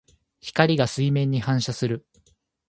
[0.41, 2.07] 光が水面に反射する。